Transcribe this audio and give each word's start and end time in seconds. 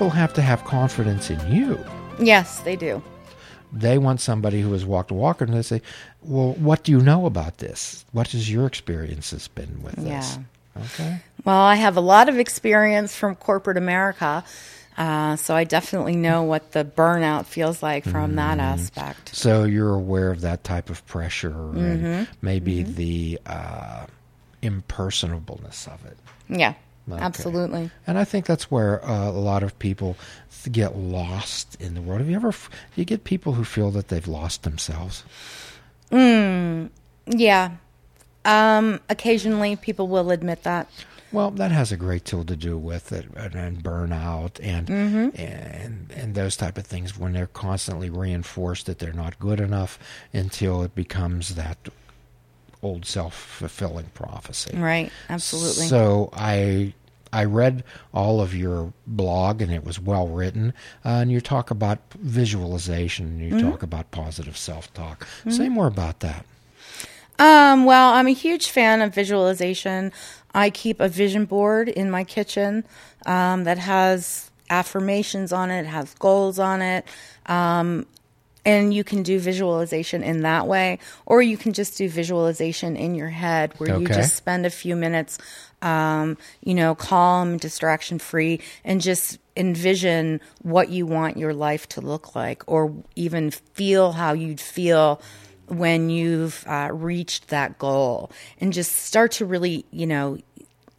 people 0.00 0.08
have 0.16 0.32
to 0.32 0.40
have 0.40 0.64
confidence 0.64 1.28
in 1.28 1.52
you. 1.52 1.78
Yes, 2.18 2.60
they 2.60 2.74
do. 2.74 3.02
They 3.70 3.98
want 3.98 4.22
somebody 4.22 4.62
who 4.62 4.72
has 4.72 4.82
walked 4.82 5.10
a 5.10 5.14
walk 5.14 5.42
and 5.42 5.52
they 5.52 5.60
say, 5.60 5.82
Well, 6.22 6.54
what 6.54 6.84
do 6.84 6.92
you 6.92 7.02
know 7.02 7.26
about 7.26 7.58
this? 7.58 8.06
What 8.12 8.28
has 8.28 8.50
your 8.50 8.64
experiences 8.66 9.48
been 9.48 9.82
with 9.82 9.96
this? 9.96 10.38
Yeah. 10.38 10.82
Okay. 10.84 11.20
Well, 11.44 11.60
I 11.60 11.74
have 11.74 11.98
a 11.98 12.00
lot 12.00 12.30
of 12.30 12.38
experience 12.38 13.14
from 13.14 13.34
corporate 13.34 13.76
America. 13.76 14.42
Uh, 14.96 15.36
so 15.36 15.54
I 15.54 15.64
definitely 15.64 16.16
know 16.16 16.44
what 16.44 16.72
the 16.72 16.82
burnout 16.82 17.44
feels 17.44 17.82
like 17.82 18.04
from 18.04 18.36
that 18.36 18.58
aspect. 18.58 19.36
So 19.36 19.64
you're 19.64 19.94
aware 19.94 20.30
of 20.30 20.40
that 20.40 20.64
type 20.64 20.88
of 20.88 21.06
pressure 21.06 21.50
Mm-hmm. 21.50 22.06
and 22.06 22.28
maybe 22.40 22.84
the 22.84 23.38
uh, 23.44 24.06
impersonableness 24.62 25.86
of 25.88 26.02
it. 26.06 26.16
Yeah, 26.48 26.72
Okay. 27.10 27.20
absolutely. 27.20 27.90
And 28.06 28.18
I 28.18 28.24
think 28.24 28.46
that's 28.46 28.70
where 28.70 29.04
uh, 29.04 29.28
a 29.28 29.32
lot 29.32 29.62
of 29.62 29.76
people 29.78 30.16
th- 30.62 30.72
get 30.72 30.96
lost 30.96 31.76
in 31.80 31.94
the 31.94 32.02
world. 32.02 32.20
Have 32.20 32.30
you 32.30 32.36
ever, 32.36 32.48
f- 32.48 32.70
you 32.94 33.04
get 33.04 33.24
people 33.24 33.54
who 33.54 33.64
feel 33.64 33.90
that 33.92 34.08
they've 34.08 34.28
lost 34.28 34.62
themselves? 34.62 35.24
Yeah. 37.26 37.70
Um, 38.44 39.00
occasionally 39.08 39.76
people 39.76 40.08
will 40.08 40.30
admit 40.30 40.62
that. 40.64 40.88
Well, 41.32 41.52
that 41.52 41.70
has 41.70 41.92
a 41.92 41.96
great 41.96 42.24
deal 42.24 42.42
to 42.44 42.56
do 42.56 42.76
with 42.76 43.12
it, 43.12 43.26
and, 43.36 43.54
and 43.54 43.84
burnout, 43.84 44.58
and 44.60 44.88
Mm-hmm. 44.88 45.40
and 45.40 46.10
and 46.16 46.34
those 46.34 46.56
type 46.56 46.76
of 46.76 46.84
things 46.86 47.16
when 47.16 47.32
they're 47.34 47.46
constantly 47.46 48.10
reinforced 48.10 48.86
that 48.86 48.98
they're 48.98 49.12
not 49.12 49.38
good 49.38 49.60
enough 49.60 49.96
until 50.32 50.82
it 50.82 50.94
becomes 50.96 51.54
that 51.54 51.78
old 52.82 53.04
self 53.06 53.34
fulfilling 53.36 54.06
prophecy. 54.14 54.76
Right. 54.76 55.12
Absolutely. 55.28 55.86
So 55.86 56.30
I 56.32 56.94
I 57.32 57.44
read 57.44 57.84
all 58.12 58.40
of 58.40 58.54
your 58.54 58.92
blog 59.06 59.62
and 59.62 59.72
it 59.72 59.84
was 59.84 60.00
well 60.00 60.28
written. 60.28 60.72
Uh, 61.04 61.08
and 61.22 61.30
you 61.32 61.40
talk 61.40 61.70
about 61.70 61.98
visualization 62.18 63.26
and 63.26 63.40
you 63.40 63.54
Mm-hmm. 63.54 63.70
talk 63.70 63.82
about 63.82 64.10
positive 64.10 64.56
self 64.56 64.92
talk. 64.94 65.26
Say 65.48 65.68
more 65.68 65.86
about 65.86 66.20
that. 66.20 66.44
Um, 67.38 67.84
well, 67.84 68.12
I'm 68.12 68.26
a 68.26 68.32
huge 68.32 68.68
fan 68.68 69.00
of 69.00 69.14
visualization. 69.14 70.12
I 70.54 70.70
keep 70.70 71.00
a 71.00 71.08
vision 71.08 71.46
board 71.46 71.88
in 71.88 72.10
my 72.10 72.24
kitchen 72.24 72.84
um, 73.24 73.64
that 73.64 73.78
has 73.78 74.50
affirmations 74.68 75.52
on 75.52 75.70
it, 75.70 75.86
has 75.86 76.12
goals 76.14 76.58
on 76.58 76.82
it. 76.82 77.04
Um, 77.46 78.06
and 78.64 78.92
you 78.92 79.04
can 79.04 79.22
do 79.22 79.38
visualization 79.40 80.22
in 80.22 80.42
that 80.42 80.66
way, 80.66 80.98
or 81.24 81.40
you 81.40 81.56
can 81.56 81.72
just 81.72 81.96
do 81.96 82.10
visualization 82.10 82.94
in 82.94 83.14
your 83.14 83.30
head 83.30 83.72
where 83.78 83.88
you 83.98 84.06
just 84.18 84.36
spend 84.36 84.66
a 84.66 84.70
few 84.70 84.94
minutes, 84.96 85.38
um, 85.82 86.36
you 86.62 86.74
know, 86.74 86.94
calm, 86.94 87.56
distraction 87.56 88.18
free, 88.18 88.60
and 88.84 89.00
just 89.00 89.38
envision 89.56 90.40
what 90.62 90.88
you 90.88 91.06
want 91.06 91.36
your 91.36 91.54
life 91.54 91.88
to 91.90 92.00
look 92.00 92.34
like, 92.34 92.62
or 92.66 92.94
even 93.16 93.50
feel 93.50 94.12
how 94.12 94.32
you'd 94.32 94.60
feel 94.60 95.20
when 95.68 96.10
you've 96.10 96.64
uh, 96.66 96.88
reached 96.92 97.48
that 97.48 97.78
goal. 97.78 98.30
And 98.60 98.72
just 98.72 98.92
start 98.92 99.32
to 99.32 99.46
really, 99.46 99.84
you 99.90 100.06
know, 100.06 100.38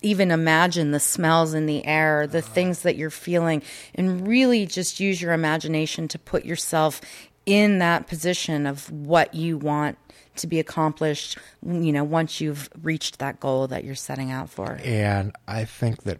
even 0.02 0.32
imagine 0.32 0.92
the 0.92 1.00
smells 1.00 1.54
in 1.54 1.68
the 1.68 1.86
air, 1.86 2.26
the 2.26 2.42
things 2.42 2.82
that 2.82 2.96
you're 2.96 3.10
feeling, 3.10 3.62
and 3.94 4.28
really 4.28 4.66
just 4.66 5.00
use 5.00 5.22
your 5.22 5.34
imagination 5.34 6.08
to 6.08 6.18
put 6.18 6.44
yourself 6.44 7.02
in 7.52 7.80
that 7.80 8.08
position 8.08 8.66
of 8.66 8.90
what 8.90 9.34
you 9.34 9.58
want 9.58 9.98
to 10.38 10.48
be 10.48 10.58
accomplished, 10.58 11.38
you 11.66 11.92
know, 11.92 12.06
once 12.06 12.40
you've 12.40 12.70
reached 12.82 13.20
that 13.20 13.42
goal 13.42 13.68
that 13.68 13.84
you're 13.84 13.94
setting 13.94 14.32
out 14.32 14.50
for. 14.50 14.80
And 14.86 15.36
I 15.50 15.66
think 15.66 16.04
that 16.04 16.20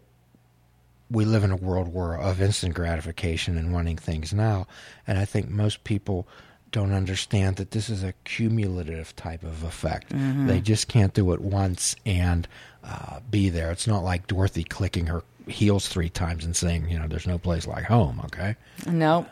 we 1.10 1.24
live 1.24 1.46
in 1.46 1.52
a 1.52 1.56
world 1.56 1.88
where 1.94 2.16
of 2.16 2.42
instant 2.42 2.74
gratification 2.74 3.58
and 3.58 3.72
wanting 3.72 3.96
things 3.96 4.34
now. 4.34 4.68
And 5.08 5.18
I 5.18 5.24
think 5.24 5.50
most 5.50 5.86
people 5.86 6.28
don't 6.74 6.92
understand 6.92 7.56
that 7.56 7.72
this 7.72 7.90
is 7.90 8.04
a 8.04 8.14
cumulative 8.26 9.16
type 9.16 9.44
of 9.44 9.64
effect. 9.64 10.14
They 10.48 10.60
just 10.60 10.90
can't 10.90 11.14
do 11.14 11.32
it 11.32 11.42
once 11.42 11.96
and 12.06 12.48
uh, 12.84 13.20
be 13.30 13.50
there. 13.50 13.72
It's 13.72 13.88
not 13.88 14.04
like 14.04 14.28
Dorothy 14.28 14.64
clicking 14.64 15.06
her 15.08 15.24
heels 15.48 15.88
three 15.88 16.10
times 16.10 16.46
and 16.46 16.56
saying, 16.56 16.90
you 16.90 17.00
know, 17.00 17.08
there's 17.08 17.28
no 17.28 17.38
place 17.38 17.68
like 17.68 17.86
home, 17.86 18.22
okay? 18.26 18.56
No. 18.86 19.26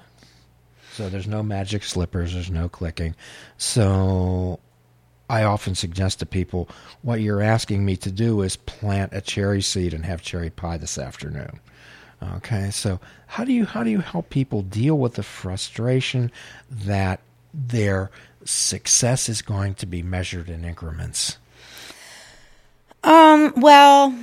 So 0.94 1.10
there's 1.10 1.28
no 1.28 1.44
magic 1.44 1.84
slippers, 1.84 2.34
there's 2.34 2.52
no 2.52 2.68
clicking. 2.70 3.16
So 3.58 4.60
I 5.30 5.44
often 5.44 5.76
suggest 5.76 6.20
to 6.20 6.26
people 6.26 6.68
what 7.02 7.22
you're 7.22 7.42
asking 7.42 7.86
me 7.86 7.96
to 7.98 8.12
do 8.12 8.42
is 8.42 8.56
plant 8.56 9.14
a 9.14 9.22
cherry 9.22 9.62
seed 9.62 9.94
and 9.94 10.06
have 10.06 10.22
cherry 10.22 10.50
pie 10.50 10.78
this 10.78 10.98
afternoon. 10.98 11.60
Okay? 12.38 12.72
So 12.72 13.00
how 13.28 13.44
do 13.44 13.54
you 13.54 13.66
how 13.66 13.84
do 13.84 13.92
you 13.92 14.00
help 14.00 14.30
people 14.30 14.62
deal 14.62 14.98
with 14.98 15.14
the 15.14 15.24
frustration 15.24 16.32
that 16.70 17.22
their 17.54 18.12
success 18.44 19.30
is 19.30 19.42
going 19.42 19.76
to 19.76 19.86
be 19.86 20.02
measured 20.02 20.50
in 20.50 20.66
increments? 20.66 21.38
Um, 23.04 23.54
well, 23.56 24.14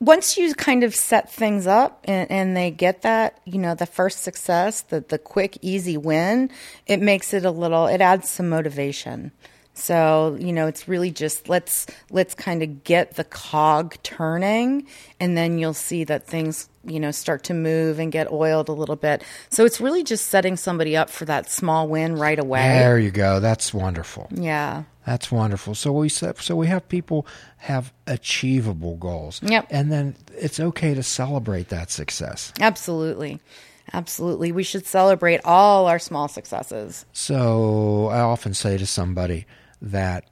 once 0.00 0.36
you 0.36 0.54
kind 0.54 0.84
of 0.84 0.94
set 0.94 1.32
things 1.32 1.66
up 1.66 2.04
and, 2.04 2.30
and 2.30 2.56
they 2.56 2.70
get 2.70 3.02
that, 3.02 3.40
you 3.44 3.58
know, 3.58 3.74
the 3.74 3.86
first 3.86 4.22
success, 4.22 4.82
the, 4.82 5.00
the 5.00 5.18
quick, 5.18 5.58
easy 5.62 5.96
win, 5.96 6.50
it 6.86 7.00
makes 7.00 7.32
it 7.32 7.44
a 7.44 7.50
little, 7.50 7.86
it 7.86 8.00
adds 8.00 8.28
some 8.28 8.48
motivation. 8.48 9.32
So, 9.76 10.38
you 10.40 10.54
know, 10.54 10.66
it's 10.66 10.88
really 10.88 11.10
just 11.10 11.50
let's 11.50 11.86
let's 12.10 12.34
kind 12.34 12.62
of 12.62 12.82
get 12.82 13.16
the 13.16 13.24
cog 13.24 13.94
turning 14.02 14.86
and 15.20 15.36
then 15.36 15.58
you'll 15.58 15.74
see 15.74 16.02
that 16.04 16.26
things, 16.26 16.70
you 16.82 16.98
know, 16.98 17.10
start 17.10 17.44
to 17.44 17.54
move 17.54 17.98
and 17.98 18.10
get 18.10 18.32
oiled 18.32 18.70
a 18.70 18.72
little 18.72 18.96
bit. 18.96 19.22
So 19.50 19.66
it's 19.66 19.78
really 19.78 20.02
just 20.02 20.26
setting 20.26 20.56
somebody 20.56 20.96
up 20.96 21.10
for 21.10 21.26
that 21.26 21.50
small 21.50 21.88
win 21.88 22.16
right 22.16 22.38
away. 22.38 22.78
There 22.78 22.98
you 22.98 23.10
go. 23.10 23.38
That's 23.38 23.74
wonderful. 23.74 24.28
Yeah. 24.30 24.84
That's 25.06 25.30
wonderful. 25.30 25.76
So 25.76 25.92
we 25.92 26.08
set, 26.08 26.38
so 26.38 26.56
we 26.56 26.66
have 26.66 26.88
people 26.88 27.28
have 27.58 27.92
achievable 28.08 28.96
goals. 28.96 29.40
Yep. 29.42 29.68
And 29.70 29.90
then 29.92 30.16
it's 30.36 30.58
okay 30.58 30.94
to 30.94 31.02
celebrate 31.04 31.68
that 31.68 31.92
success. 31.92 32.52
Absolutely. 32.60 33.40
Absolutely. 33.92 34.50
We 34.50 34.64
should 34.64 34.84
celebrate 34.84 35.40
all 35.44 35.86
our 35.86 36.00
small 36.00 36.26
successes. 36.26 37.06
So 37.12 38.08
I 38.08 38.18
often 38.18 38.52
say 38.52 38.78
to 38.78 38.86
somebody 38.86 39.46
that 39.80 40.24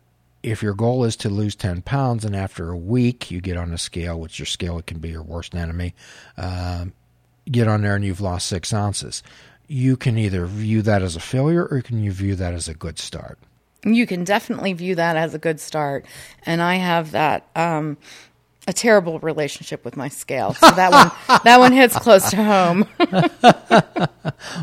if 0.43 0.61
your 0.61 0.75
goal 0.75 1.05
is 1.05 1.15
to 1.17 1.29
lose 1.29 1.55
10 1.55 1.83
pounds 1.83 2.25
and 2.25 2.35
after 2.35 2.71
a 2.71 2.77
week 2.77 3.31
you 3.31 3.41
get 3.41 3.57
on 3.57 3.73
a 3.73 3.79
scale, 3.79 4.19
which 4.19 4.41
your 4.41 4.47
scale 4.47 4.79
it 4.79 4.87
can 4.87 4.99
be 4.99 5.11
your 5.11 5.23
worst 5.23 5.55
enemy, 5.55 5.95
um, 6.37 6.93
get 7.49 7.69
on 7.69 7.83
there 7.83 7.95
and 7.95 8.05
you've 8.05 8.21
lost 8.21 8.49
six 8.49 8.73
ounces, 8.73 9.23
you 9.69 9.97
can 9.97 10.19
either 10.19 10.47
view 10.47 10.83
that 10.83 11.01
as 11.01 11.15
a 11.15 11.21
failure 11.21 11.65
or 11.65 11.81
can 11.81 12.03
you 12.03 12.11
view 12.11 12.35
that 12.35 12.55
as 12.55 12.69
a 12.69 12.75
good 12.75 12.99
start. 12.99 13.39
You 13.85 14.07
can 14.07 14.25
definitely 14.25 14.73
view 14.73 14.95
that 14.97 15.17
as 15.17 15.35
a 15.35 15.39
good 15.39 15.61
start. 15.61 16.07
And 16.47 16.63
I 16.63 16.77
have 16.77 17.11
that 17.13 17.47
um, 17.55 17.97
a 18.67 18.73
terrible 18.73 19.19
relationship 19.21 19.85
with 19.85 19.97
my 19.97 20.09
scale. 20.09 20.55
So 20.55 20.71
that 20.71 20.91
one 20.91 21.41
that 21.45 21.59
one 21.59 21.73
hits 21.73 21.97
close 21.99 22.31
to 22.31 22.37
home. 22.43 22.89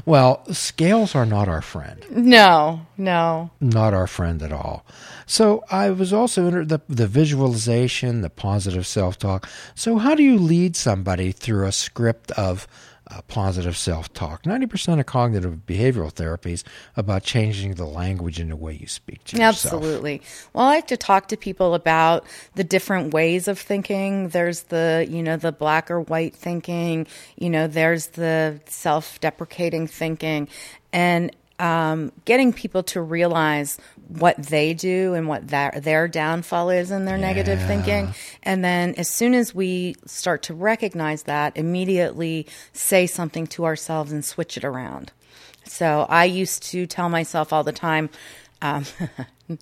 Well, 0.06 0.44
scales 0.52 1.16
are 1.16 1.26
not 1.26 1.48
our 1.48 1.62
friend. 1.62 2.06
no, 2.12 2.86
no. 2.98 3.52
not 3.59 3.94
our 3.94 4.08
friend 4.08 4.42
at 4.44 4.52
all. 4.52 4.86
So 5.31 5.64
I 5.72 5.92
was 5.92 6.12
also 6.12 6.47
into 6.47 6.66
the 6.66 6.81
the 6.90 7.08
visualization, 7.08 8.19
the 8.19 8.30
positive 8.30 8.86
self 8.86 9.18
talk. 9.18 9.47
So 9.75 9.97
how 9.97 10.14
do 10.14 10.24
you 10.24 10.38
lead 10.38 10.75
somebody 10.75 11.31
through 11.31 11.66
a 11.66 11.72
script 11.72 12.31
of 12.31 12.68
uh, 13.09 13.22
positive 13.30 13.78
self 13.78 14.12
talk? 14.12 14.46
Ninety 14.46 14.66
percent 14.66 15.00
of 15.00 15.06
cognitive 15.06 15.61
behavioral 15.66 16.14
therapies 16.14 16.64
about 16.97 17.23
changing 17.23 17.76
the 17.76 17.85
language 17.85 18.41
and 18.41 18.52
the 18.52 18.58
way 18.58 18.73
you 18.73 18.88
speak 18.88 19.23
to 19.23 19.38
yourself. 19.38 19.73
Absolutely. 19.73 20.22
Well, 20.52 20.66
I 20.66 20.76
like 20.76 20.88
to 20.88 20.97
talk 20.97 21.29
to 21.29 21.38
people 21.38 21.76
about 21.76 22.26
the 22.56 22.66
different 22.66 23.14
ways 23.14 23.47
of 23.47 23.58
thinking. 23.58 24.29
There's 24.29 24.64
the, 24.64 25.08
you 25.09 25.23
know, 25.23 25.38
the 25.38 25.53
black 25.53 25.90
or 25.90 26.02
white 26.02 26.35
thinking, 26.35 27.08
you 27.38 27.50
know, 27.50 27.67
there's 27.67 28.08
the 28.08 28.59
self 28.66 29.17
deprecating 29.22 29.88
thinking, 29.88 30.50
and 30.91 31.34
um, 31.61 32.11
getting 32.25 32.52
people 32.52 32.81
to 32.81 33.02
realize 33.02 33.78
what 34.08 34.35
they 34.35 34.73
do 34.73 35.13
and 35.13 35.28
what 35.28 35.47
their, 35.47 35.72
their 35.79 36.08
downfall 36.08 36.72
is 36.72 36.90
in 36.90 37.05
their 37.05 37.19
negative 37.19 37.61
thinking. 37.67 38.13
And 38.41 38.66
then 38.66 38.96
as 38.96 39.08
soon 39.08 39.35
as 39.35 39.53
we 39.53 39.96
start 40.08 40.41
to 40.43 40.55
recognize 40.55 41.23
that, 41.23 41.55
immediately 41.55 42.47
say 42.73 43.05
something 43.05 43.46
to 43.47 43.66
ourselves 43.66 44.11
and 44.11 44.25
switch 44.25 44.58
it 44.58 44.66
around. 44.66 45.11
So 45.63 46.08
I 46.09 46.25
used 46.25 46.63
to 46.72 46.87
tell 46.87 47.09
myself 47.09 47.53
all 47.53 47.63
the 47.63 47.72
time, 47.72 48.09
um, 48.63 48.84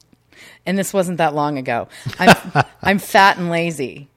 and 0.65 0.77
this 0.77 0.93
wasn't 0.93 1.17
that 1.17 1.35
long 1.35 1.57
ago. 1.57 1.89
I'm 2.17 2.63
I'm 2.81 2.99
fat 2.99 3.37
and 3.37 3.49
lazy 3.49 4.07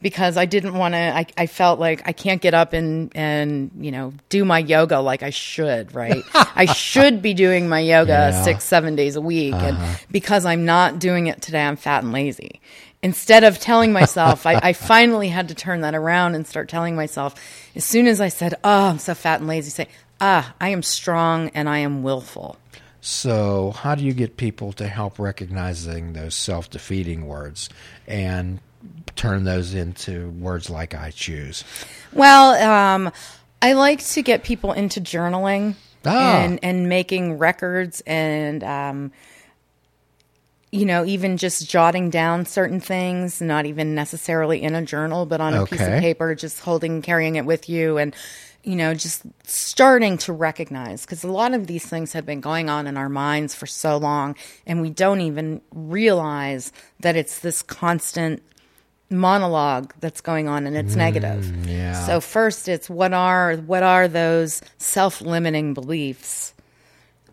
because 0.00 0.36
I 0.36 0.44
didn't 0.46 0.74
want 0.74 0.94
to. 0.94 0.98
I, 0.98 1.26
I 1.36 1.46
felt 1.46 1.80
like 1.80 2.02
I 2.06 2.12
can't 2.12 2.40
get 2.40 2.54
up 2.54 2.72
and 2.72 3.10
and 3.16 3.70
you 3.80 3.90
know 3.90 4.12
do 4.28 4.44
my 4.44 4.58
yoga 4.60 5.00
like 5.00 5.22
I 5.22 5.30
should. 5.30 5.94
Right? 5.94 6.24
I 6.34 6.64
should 6.72 7.20
be 7.22 7.34
doing 7.34 7.68
my 7.68 7.80
yoga 7.80 8.30
Yeah. 8.32 8.42
six 8.42 8.64
seven 8.64 8.96
days 8.96 9.16
a 9.16 9.20
week, 9.20 9.54
and 9.54 9.78
because 10.10 10.44
I'm 10.46 10.64
not 10.64 10.98
doing 10.98 11.26
it 11.26 11.42
today, 11.42 11.62
I'm 11.64 11.76
fat 11.76 12.02
and 12.04 12.12
lazy. 12.12 12.60
instead 13.02 13.44
of 13.44 13.58
telling 13.60 13.92
myself, 13.92 14.44
I, 14.46 14.54
I 14.62 14.72
finally 14.92 15.28
had 15.28 15.48
to 15.48 15.54
turn 15.54 15.82
that 15.82 15.94
around 15.94 16.34
and 16.34 16.46
start 16.46 16.68
telling 16.68 16.96
myself, 16.96 17.34
as 17.76 17.84
soon 17.84 18.06
as 18.06 18.20
I 18.20 18.28
said, 18.28 18.54
"Oh, 18.64 18.88
I'm 18.90 18.98
so 18.98 19.14
fat 19.14 19.40
and 19.40 19.48
lazy," 19.48 19.70
say, 19.70 19.88
"Ah, 20.20 20.54
I 20.60 20.70
am 20.70 20.82
strong 20.82 21.50
and 21.54 21.68
I 21.68 21.78
am 21.78 22.02
willful." 22.02 22.56
So, 23.00 23.70
how 23.70 23.94
do 23.94 24.02
you 24.04 24.12
get 24.12 24.36
people 24.36 24.72
to 24.74 24.88
help 24.88 25.18
recognizing 25.20 26.12
those 26.14 26.34
self 26.34 26.68
defeating 26.68 27.26
words 27.26 27.68
and 28.08 28.58
turn 29.16 29.44
those 29.44 29.74
into 29.74 30.30
words 30.30 30.70
like 30.70 30.94
I 30.94 31.10
choose? 31.10 31.64
Well, 32.12 32.52
um, 32.62 33.12
I 33.60 33.72
like 33.72 34.04
to 34.08 34.22
get 34.22 34.44
people 34.44 34.72
into 34.72 35.00
journaling 35.00 35.74
Ah. 36.06 36.38
and, 36.42 36.60
and 36.62 36.88
making 36.88 37.38
records 37.38 38.00
and, 38.06 38.62
um, 38.62 39.12
you 40.70 40.84
know, 40.84 41.04
even 41.04 41.36
just 41.38 41.68
jotting 41.68 42.10
down 42.10 42.44
certain 42.46 42.78
things, 42.78 43.40
not 43.40 43.66
even 43.66 43.94
necessarily 43.94 44.62
in 44.62 44.74
a 44.74 44.82
journal, 44.82 45.26
but 45.26 45.40
on 45.40 45.54
a 45.54 45.66
piece 45.66 45.80
of 45.80 46.00
paper, 46.00 46.34
just 46.34 46.60
holding, 46.60 47.02
carrying 47.02 47.36
it 47.36 47.44
with 47.46 47.68
you 47.68 47.96
and, 47.98 48.14
you 48.62 48.76
know, 48.76 48.92
just 48.94 49.22
starting 49.44 50.18
to 50.18 50.32
recognize 50.32 51.02
because 51.02 51.24
a 51.24 51.32
lot 51.32 51.54
of 51.54 51.66
these 51.66 51.86
things 51.86 52.12
have 52.12 52.26
been 52.26 52.40
going 52.40 52.68
on 52.68 52.86
in 52.86 52.96
our 52.96 53.08
minds 53.08 53.54
for 53.54 53.66
so 53.66 53.96
long 53.96 54.36
and 54.66 54.82
we 54.82 54.90
don't 54.90 55.20
even 55.22 55.60
realize 55.72 56.70
that 57.00 57.16
it's 57.16 57.40
this 57.40 57.62
constant 57.62 58.42
monologue 59.10 59.94
that's 60.00 60.20
going 60.20 60.48
on 60.48 60.66
and 60.66 60.76
it's 60.76 60.94
negative. 60.94 61.44
Mm, 61.44 61.68
yeah. 61.68 62.06
So 62.06 62.20
first 62.20 62.68
it's 62.68 62.90
what 62.90 63.12
are 63.14 63.56
what 63.56 63.82
are 63.82 64.06
those 64.08 64.60
self-limiting 64.78 65.74
beliefs 65.74 66.52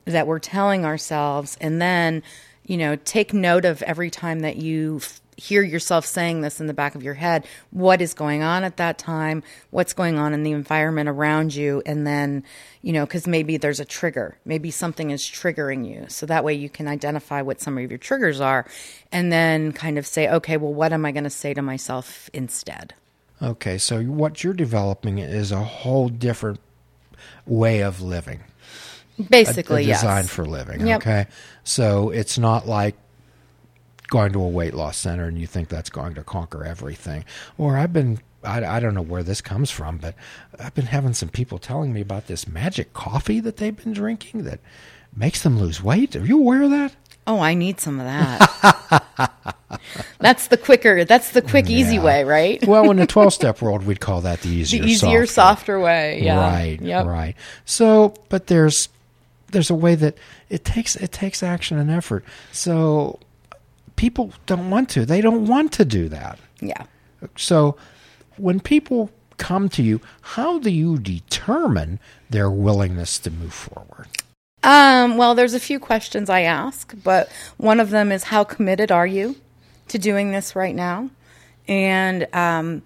that 0.06 0.28
we're 0.28 0.40
telling 0.40 0.86
ourselves 0.86 1.58
and 1.60 1.82
then, 1.82 2.24
you 2.66 2.78
know, 2.78 2.96
take 2.96 3.34
note 3.34 3.66
of 3.66 3.82
every 3.84 4.10
time 4.10 4.40
that 4.42 4.56
you 4.56 4.98
f- 4.98 5.20
hear 5.38 5.62
yourself 5.62 6.06
saying 6.06 6.42
this 6.42 6.60
in 6.60 6.68
the 6.68 6.74
back 6.74 6.96
of 6.96 7.04
your 7.04 7.14
head, 7.14 7.46
what 7.72 8.02
is 8.02 8.14
going 8.14 8.42
on 8.42 8.64
at 8.64 8.78
that 8.78 8.98
time, 8.98 9.44
what's 9.70 9.94
going 9.94 10.18
on 10.18 10.34
in 10.34 10.44
the 10.44 10.52
environment 10.52 11.10
around 11.10 11.54
you 11.54 11.82
and 11.86 12.08
then, 12.08 12.44
you 12.82 12.94
know, 12.94 13.06
cuz 13.06 13.28
maybe 13.28 13.58
there's 13.58 13.80
a 13.80 13.86
trigger. 13.86 14.38
Maybe 14.46 14.72
something 14.72 15.12
is 15.12 15.22
triggering 15.24 15.88
you. 15.88 16.06
So 16.08 16.26
that 16.26 16.44
way 16.44 16.54
you 16.54 16.70
can 16.70 16.88
identify 16.88 17.42
what 17.42 17.62
some 17.62 17.78
of 17.78 17.90
your 17.90 17.98
triggers 17.98 18.40
are 18.40 18.66
and 19.12 19.32
then 19.32 19.74
kind 19.74 19.98
of 19.98 20.08
say, 20.08 20.30
okay, 20.30 20.58
well 20.58 20.74
what 20.74 20.94
am 20.94 21.06
I 21.06 21.12
going 21.12 21.26
to 21.26 21.30
say 21.30 21.54
to 21.54 21.62
myself 21.62 22.30
instead? 22.34 22.94
Okay, 23.42 23.78
so 23.78 24.02
what 24.04 24.44
you're 24.44 24.54
developing 24.54 25.18
is 25.18 25.52
a 25.52 25.64
whole 25.64 26.08
different 26.08 26.60
way 27.46 27.82
of 27.82 28.02
living. 28.02 28.42
Basically, 29.30 29.84
a 29.84 29.94
design 29.94 30.24
yes. 30.24 30.30
for 30.30 30.46
living. 30.46 30.88
Yep. 30.88 31.02
Okay, 31.02 31.28
so 31.64 32.10
it's 32.10 32.38
not 32.38 32.68
like 32.68 32.96
going 34.08 34.32
to 34.34 34.42
a 34.42 34.48
weight 34.48 34.74
loss 34.74 34.98
center 34.98 35.26
and 35.26 35.38
you 35.40 35.48
think 35.48 35.70
that's 35.70 35.90
going 35.90 36.14
to 36.16 36.24
conquer 36.24 36.64
everything. 36.64 37.26
Or 37.58 37.78
I've 37.78 37.94
been. 37.94 38.20
I, 38.44 38.64
I 38.64 38.80
don't 38.80 38.94
know 38.94 39.02
where 39.02 39.24
this 39.24 39.42
comes 39.42 39.72
from, 39.72 39.98
but 39.98 40.14
I've 40.60 40.76
been 40.76 40.86
having 40.86 41.14
some 41.16 41.30
people 41.30 41.58
telling 41.58 41.92
me 41.94 42.02
about 42.02 42.28
this 42.28 42.48
magic 42.48 42.94
coffee 42.94 43.40
that 43.40 43.58
they've 43.58 43.76
been 43.76 43.92
drinking 43.94 44.44
that 44.44 44.60
makes 45.16 45.42
them 45.42 45.58
lose 45.60 45.82
weight. 45.82 46.16
Are 46.16 46.24
you 46.24 46.38
aware 46.40 46.62
of 46.62 46.70
that? 46.70 46.96
Oh, 47.26 47.40
I 47.40 47.56
need 47.56 47.80
some 47.80 48.00
of 48.00 48.06
that. 48.06 49.42
that's 50.20 50.48
the 50.50 50.58
quicker. 50.58 51.06
That's 51.06 51.32
the 51.32 51.42
quick, 51.42 51.72
easy 51.72 51.98
way, 51.98 52.24
right? 52.24 52.64
Well, 52.68 52.92
in 52.92 52.98
the 52.98 53.08
12 53.08 53.34
step 53.34 53.64
world, 53.64 53.84
we'd 53.86 54.00
call 54.00 54.22
that 54.22 54.42
the 54.42 54.50
easier, 54.50 54.84
the 54.84 54.90
easier, 54.92 55.26
softer 55.26 55.80
way. 55.80 56.22
Yeah. 56.22 56.40
Right, 56.40 56.80
Yep. 56.80 57.06
right. 57.08 57.36
So, 57.66 58.14
but 58.30 58.46
there's 58.46 58.90
there's 59.52 59.72
a 59.72 59.76
way 59.76 59.96
that 59.96 60.18
it 60.50 60.64
takes 60.64 60.96
it 60.96 61.12
takes 61.12 61.42
action 61.42 61.80
and 61.80 61.90
effort. 61.90 62.24
So 62.52 63.20
people 63.96 64.34
don't 64.46 64.70
want 64.70 64.90
to. 64.90 65.06
They 65.06 65.22
don't 65.22 65.48
want 65.48 65.72
to 65.74 65.86
do 65.86 66.10
that. 66.10 66.40
Yeah. 66.60 66.86
So 67.36 67.78
when 68.38 68.60
people 68.60 69.10
come 69.38 69.70
to 69.70 69.84
you, 69.84 70.02
how 70.22 70.60
do 70.60 70.70
you 70.70 70.98
determine 70.98 72.00
their 72.30 72.50
willingness 72.50 73.20
to 73.20 73.32
move 73.32 73.54
forward? 73.54 74.08
Um, 74.64 75.18
well, 75.18 75.36
there's 75.36 75.54
a 75.54 75.60
few 75.60 75.80
questions 75.80 76.30
I 76.30 76.42
ask, 76.42 76.94
but 77.04 77.32
one 77.58 77.80
of 77.80 77.92
them 77.92 78.12
is 78.12 78.26
how 78.26 78.44
committed 78.44 78.92
are 78.92 79.06
you 79.06 79.36
to 79.90 80.00
doing 80.00 80.32
this 80.32 80.56
right 80.56 80.74
now? 80.74 81.12
And, 81.68 82.28
um, 82.34 82.82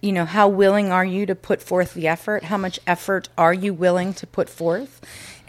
you 0.00 0.12
know, 0.12 0.24
how 0.24 0.48
willing 0.48 0.90
are 0.90 1.04
you 1.04 1.26
to 1.26 1.34
put 1.34 1.62
forth 1.62 1.92
the 1.92 2.08
effort? 2.08 2.44
How 2.44 2.56
much 2.56 2.80
effort 2.86 3.28
are 3.36 3.52
you 3.52 3.74
willing 3.74 4.14
to 4.14 4.26
put 4.26 4.48
forth? 4.48 5.00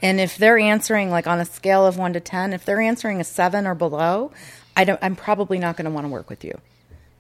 And 0.02 0.20
if 0.20 0.38
they're 0.38 0.58
answering 0.58 1.10
like 1.10 1.28
on 1.28 1.40
a 1.40 1.46
scale 1.46 1.86
of 1.86 1.98
one 1.98 2.14
to 2.14 2.20
10, 2.20 2.54
if 2.54 2.66
they're 2.66 2.82
answering 2.82 3.22
a 3.22 3.24
seven 3.24 3.66
or 3.66 3.76
below, 3.76 4.32
I 4.76 4.84
don't, 4.84 5.00
I'm 5.02 5.16
probably 5.16 5.60
not 5.60 5.78
going 5.78 5.86
to 5.86 5.92
want 5.92 6.06
to 6.06 6.10
work 6.12 6.30
with 6.30 6.44
you 6.44 6.60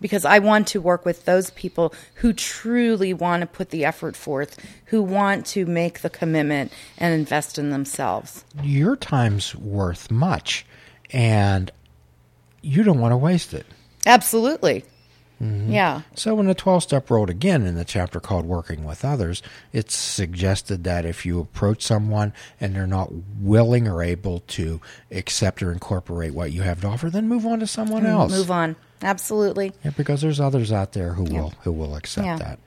because 0.01 0.25
I 0.25 0.39
want 0.39 0.67
to 0.69 0.81
work 0.81 1.05
with 1.05 1.25
those 1.25 1.51
people 1.51 1.93
who 2.15 2.33
truly 2.33 3.13
want 3.13 3.41
to 3.41 3.47
put 3.47 3.69
the 3.69 3.85
effort 3.85 4.15
forth, 4.15 4.57
who 4.85 5.01
want 5.01 5.45
to 5.47 5.65
make 5.65 6.01
the 6.01 6.09
commitment 6.09 6.73
and 6.97 7.13
invest 7.13 7.57
in 7.57 7.69
themselves. 7.69 8.43
Your 8.61 8.95
time's 8.95 9.55
worth 9.55 10.09
much, 10.11 10.65
and 11.11 11.71
you 12.61 12.83
don't 12.83 12.99
want 12.99 13.11
to 13.11 13.17
waste 13.17 13.53
it. 13.53 13.65
Absolutely. 14.05 14.83
Mm-hmm. 15.41 15.71
Yeah. 15.71 16.01
So, 16.15 16.39
in 16.39 16.45
the 16.45 16.53
12 16.53 16.83
step 16.83 17.09
road, 17.09 17.29
again, 17.29 17.65
in 17.65 17.75
the 17.75 17.85
chapter 17.85 18.19
called 18.19 18.45
Working 18.45 18.83
with 18.85 19.03
Others, 19.03 19.41
it's 19.73 19.95
suggested 19.95 20.83
that 20.83 21.05
if 21.05 21.25
you 21.25 21.39
approach 21.39 21.81
someone 21.81 22.33
and 22.59 22.75
they're 22.75 22.85
not 22.85 23.11
willing 23.39 23.87
or 23.87 24.03
able 24.03 24.41
to 24.47 24.79
accept 25.09 25.63
or 25.63 25.71
incorporate 25.71 26.33
what 26.33 26.51
you 26.51 26.61
have 26.61 26.81
to 26.81 26.87
offer, 26.87 27.09
then 27.09 27.27
move 27.27 27.45
on 27.45 27.59
to 27.59 27.67
someone 27.67 28.03
mm-hmm. 28.03 28.11
else. 28.11 28.31
Move 28.31 28.51
on. 28.51 28.75
Absolutely. 29.01 29.73
Yeah, 29.83 29.91
because 29.97 30.21
there's 30.21 30.39
others 30.39 30.71
out 30.71 30.93
there 30.93 31.13
who 31.13 31.23
will 31.23 31.53
who 31.63 31.71
will 31.71 31.95
accept 31.95 32.25
Yeah. 32.25 32.37
that. 32.37 32.59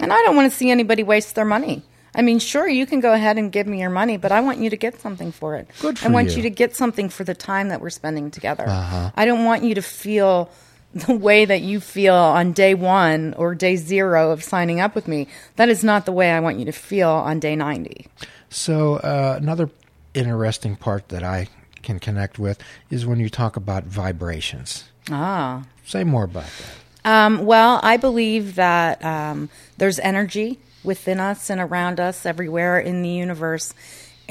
And 0.00 0.12
I 0.12 0.16
don't 0.22 0.34
want 0.34 0.50
to 0.50 0.56
see 0.56 0.70
anybody 0.70 1.02
waste 1.02 1.34
their 1.34 1.44
money. 1.44 1.82
I 2.14 2.22
mean, 2.22 2.38
sure, 2.38 2.68
you 2.68 2.86
can 2.86 3.00
go 3.00 3.12
ahead 3.12 3.38
and 3.38 3.50
give 3.50 3.66
me 3.66 3.80
your 3.80 3.90
money, 3.90 4.16
but 4.18 4.32
I 4.32 4.40
want 4.40 4.58
you 4.58 4.68
to 4.70 4.76
get 4.76 5.00
something 5.00 5.32
for 5.32 5.56
it. 5.56 5.68
Good 5.80 5.98
for 5.98 6.08
I 6.08 6.10
want 6.10 6.30
you. 6.30 6.36
you 6.36 6.42
to 6.42 6.50
get 6.50 6.76
something 6.76 7.08
for 7.08 7.24
the 7.24 7.34
time 7.34 7.68
that 7.68 7.80
we're 7.80 7.90
spending 7.90 8.30
together. 8.30 8.68
Uh-huh. 8.68 9.10
I 9.16 9.24
don't 9.24 9.44
want 9.44 9.64
you 9.64 9.74
to 9.76 9.82
feel 9.82 10.50
the 10.94 11.14
way 11.14 11.44
that 11.44 11.62
you 11.62 11.80
feel 11.80 12.14
on 12.14 12.52
day 12.52 12.74
one 12.74 13.34
or 13.34 13.54
day 13.54 13.76
zero 13.76 14.30
of 14.30 14.42
signing 14.42 14.80
up 14.80 14.94
with 14.94 15.08
me. 15.08 15.26
That 15.56 15.68
is 15.68 15.82
not 15.82 16.06
the 16.06 16.12
way 16.12 16.30
I 16.30 16.40
want 16.40 16.58
you 16.58 16.64
to 16.66 16.72
feel 16.72 17.08
on 17.08 17.40
day 17.40 17.56
90. 17.56 18.06
So, 18.50 18.96
uh, 18.96 19.38
another 19.40 19.70
interesting 20.14 20.76
part 20.76 21.08
that 21.08 21.22
I 21.22 21.48
can 21.82 21.98
connect 21.98 22.38
with 22.38 22.60
is 22.90 23.06
when 23.06 23.18
you 23.18 23.28
talk 23.28 23.56
about 23.56 23.84
vibrations. 23.84 24.84
Ah. 25.10 25.64
Say 25.84 26.04
more 26.04 26.24
about 26.24 26.44
that. 26.44 26.82
Um, 27.04 27.44
well, 27.44 27.80
I 27.82 27.96
believe 27.96 28.54
that 28.54 29.04
um, 29.04 29.48
there's 29.78 29.98
energy 29.98 30.58
within 30.84 31.18
us 31.18 31.50
and 31.50 31.60
around 31.60 31.98
us 31.98 32.26
everywhere 32.26 32.78
in 32.78 33.02
the 33.02 33.08
universe. 33.08 33.74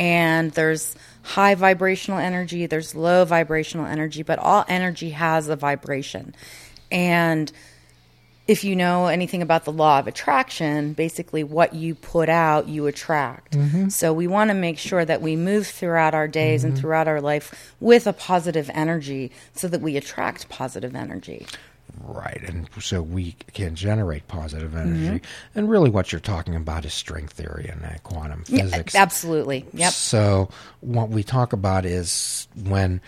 And 0.01 0.49
there's 0.53 0.95
high 1.21 1.53
vibrational 1.53 2.17
energy, 2.17 2.65
there's 2.65 2.95
low 2.95 3.23
vibrational 3.23 3.85
energy, 3.85 4.23
but 4.23 4.39
all 4.39 4.65
energy 4.67 5.11
has 5.11 5.47
a 5.47 5.55
vibration. 5.55 6.33
And 6.91 7.51
if 8.47 8.63
you 8.63 8.75
know 8.75 9.05
anything 9.05 9.43
about 9.43 9.63
the 9.65 9.71
law 9.71 9.99
of 9.99 10.07
attraction, 10.07 10.93
basically 10.93 11.43
what 11.43 11.75
you 11.75 11.93
put 11.93 12.29
out, 12.29 12.67
you 12.67 12.87
attract. 12.87 13.53
Mm-hmm. 13.53 13.89
So 13.89 14.11
we 14.11 14.25
want 14.25 14.49
to 14.49 14.55
make 14.55 14.79
sure 14.79 15.05
that 15.05 15.21
we 15.21 15.35
move 15.35 15.67
throughout 15.67 16.15
our 16.15 16.27
days 16.27 16.63
and 16.63 16.73
mm-hmm. 16.73 16.81
throughout 16.81 17.07
our 17.07 17.21
life 17.21 17.75
with 17.79 18.07
a 18.07 18.13
positive 18.13 18.71
energy 18.73 19.31
so 19.53 19.67
that 19.67 19.81
we 19.81 19.97
attract 19.97 20.49
positive 20.49 20.95
energy. 20.95 21.45
Right, 22.03 22.41
and 22.47 22.67
so 22.79 23.01
we 23.01 23.35
can 23.53 23.75
generate 23.75 24.27
positive 24.27 24.71
Mm-hmm. 24.71 25.05
energy. 25.05 25.23
And 25.55 25.69
really, 25.69 25.89
what 25.89 26.11
you're 26.11 26.21
talking 26.21 26.55
about 26.55 26.85
is 26.85 26.93
string 26.93 27.27
theory 27.27 27.67
and 27.71 27.83
uh, 27.85 27.97
quantum 28.03 28.43
Yeah, 28.47 28.63
physics. 28.63 28.95
absolutely. 28.95 29.65
Yep. 29.73 29.91
So, 29.93 30.49
what 30.79 31.09
we 31.09 31.23
talk 31.23 31.53
about 31.53 31.85
is 31.85 32.47
when 32.63 33.01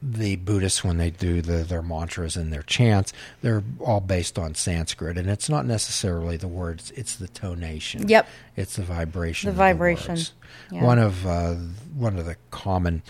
the 0.00 0.36
Buddhists, 0.36 0.84
when 0.84 0.96
they 0.98 1.10
do 1.10 1.42
the, 1.42 1.64
their 1.64 1.82
mantras 1.82 2.36
and 2.36 2.52
their 2.52 2.62
chants, 2.62 3.12
they're 3.42 3.64
all 3.80 4.00
based 4.00 4.38
on 4.38 4.54
Sanskrit, 4.54 5.18
and 5.18 5.28
it's 5.28 5.48
not 5.48 5.66
necessarily 5.66 6.36
the 6.36 6.46
words; 6.48 6.92
it's 6.92 7.16
the 7.16 7.28
tonation. 7.28 8.08
Yep. 8.08 8.28
it's 8.56 8.76
the 8.76 8.82
vibration. 8.84 9.50
The 9.50 9.56
vibration. 9.56 10.12
words. 10.14 10.32
Yeah. 10.70 10.84
One 10.84 10.98
of 11.00 11.26
uh, 11.26 11.54
one 11.94 12.16
of 12.18 12.26
the 12.26 12.36
common 12.52 13.02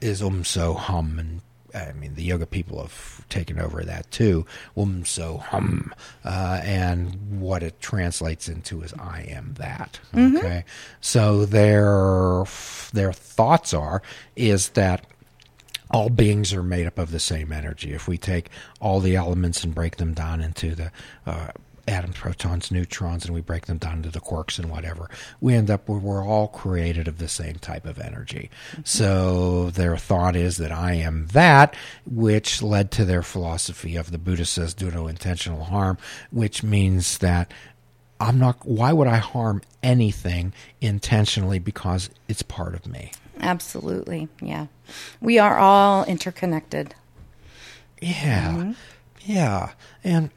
is 0.00 0.22
um 0.22 0.44
so 0.44 0.74
hum 0.74 1.18
and. 1.18 1.40
I 1.76 1.92
mean, 1.92 2.14
the 2.14 2.22
yoga 2.22 2.46
people 2.46 2.80
have 2.80 3.28
taken 3.28 3.58
over 3.60 3.82
that 3.84 4.10
too. 4.10 4.46
Um 4.76 5.04
so 5.04 5.38
hum, 5.38 5.94
uh, 6.24 6.60
and 6.64 7.40
what 7.40 7.62
it 7.62 7.80
translates 7.80 8.48
into 8.48 8.82
is 8.82 8.92
"I 8.94 9.22
am 9.28 9.54
that." 9.58 10.00
Okay, 10.38 10.64
so 11.00 11.44
their 11.44 12.44
their 12.92 13.12
thoughts 13.12 13.74
are 13.74 14.02
is 14.34 14.70
that 14.70 15.06
all 15.90 16.08
beings 16.08 16.52
are 16.52 16.62
made 16.62 16.86
up 16.86 16.98
of 16.98 17.10
the 17.12 17.20
same 17.20 17.52
energy. 17.52 17.92
If 17.92 18.08
we 18.08 18.18
take 18.18 18.50
all 18.80 19.00
the 19.00 19.14
elements 19.14 19.62
and 19.62 19.74
break 19.74 19.96
them 19.96 20.14
down 20.14 20.40
into 20.40 20.74
the 20.74 20.90
uh, 21.26 21.48
atoms, 21.88 22.16
protons, 22.16 22.70
neutrons, 22.70 23.24
and 23.24 23.34
we 23.34 23.40
break 23.40 23.66
them 23.66 23.78
down 23.78 23.98
into 23.98 24.10
the 24.10 24.20
quarks 24.20 24.58
and 24.58 24.70
whatever. 24.70 25.08
We 25.40 25.54
end 25.54 25.70
up 25.70 25.88
where 25.88 25.98
we're 25.98 26.26
all 26.26 26.48
created 26.48 27.08
of 27.08 27.18
the 27.18 27.28
same 27.28 27.56
type 27.56 27.86
of 27.86 27.98
energy. 27.98 28.50
Mm-hmm. 28.72 28.82
So 28.84 29.70
their 29.70 29.96
thought 29.96 30.36
is 30.36 30.56
that 30.56 30.72
I 30.72 30.94
am 30.94 31.28
that, 31.28 31.74
which 32.04 32.62
led 32.62 32.90
to 32.92 33.04
their 33.04 33.22
philosophy 33.22 33.96
of 33.96 34.10
the 34.10 34.18
Buddha 34.18 34.44
says 34.44 34.74
do 34.74 34.90
no 34.90 35.06
intentional 35.06 35.64
harm, 35.64 35.98
which 36.30 36.62
means 36.62 37.18
that 37.18 37.52
I'm 38.18 38.38
not, 38.38 38.66
why 38.66 38.92
would 38.92 39.08
I 39.08 39.18
harm 39.18 39.62
anything 39.82 40.52
intentionally 40.80 41.58
because 41.58 42.10
it's 42.28 42.42
part 42.42 42.74
of 42.74 42.86
me? 42.86 43.12
Absolutely. 43.40 44.28
Yeah. 44.40 44.66
We 45.20 45.38
are 45.38 45.58
all 45.58 46.04
interconnected. 46.04 46.94
Yeah. 48.00 48.52
Mm-hmm. 48.52 48.72
Yeah. 49.20 49.72
And 50.02 50.30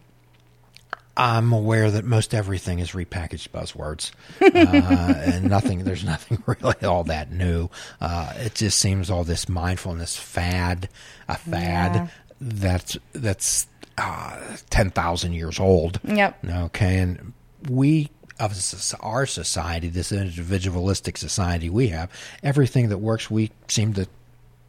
I'm 1.19 1.51
aware 1.51 1.91
that 1.91 2.05
most 2.05 2.33
everything 2.33 2.79
is 2.79 2.91
repackaged 2.91 3.49
buzzwords, 3.49 4.11
uh, 4.41 5.13
and 5.33 5.49
nothing. 5.49 5.83
There's 5.83 6.05
nothing 6.05 6.41
really 6.47 6.85
all 6.85 7.03
that 7.05 7.31
new. 7.31 7.69
Uh, 7.99 8.31
it 8.37 8.55
just 8.55 8.77
seems 8.79 9.09
all 9.09 9.23
this 9.25 9.49
mindfulness 9.49 10.15
fad, 10.15 10.87
a 11.27 11.35
fad 11.35 11.95
Yeah. 11.95 12.07
that's 12.39 12.97
that's 13.11 13.67
uh, 13.97 14.39
ten 14.69 14.91
thousand 14.91 15.33
years 15.33 15.59
old. 15.59 15.99
Yep. 16.05 16.45
Okay, 16.49 16.99
and 16.99 17.33
we 17.69 18.09
of 18.39 18.53
our 19.01 19.25
society, 19.25 19.89
this 19.89 20.13
individualistic 20.13 21.17
society 21.17 21.69
we 21.69 21.89
have, 21.89 22.09
everything 22.41 22.87
that 22.87 22.99
works, 22.99 23.29
we 23.29 23.51
seem 23.67 23.93
to 23.95 24.07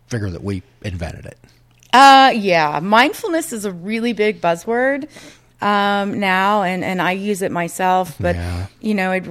figure 0.08 0.30
that 0.30 0.42
we 0.42 0.64
invented 0.82 1.24
it. 1.26 1.38
Uh, 1.92 2.32
yeah. 2.34 2.80
Mindfulness 2.82 3.52
is 3.52 3.64
a 3.64 3.70
really 3.72 4.12
big 4.12 4.40
buzzword 4.40 5.08
um, 5.60 6.18
now, 6.20 6.62
and, 6.62 6.82
and 6.84 7.00
I 7.02 7.12
use 7.12 7.42
it 7.42 7.52
myself. 7.52 8.16
But 8.20 8.36
Yeah. 8.36 8.66
you 8.80 8.94
know, 8.94 9.12
it, 9.12 9.24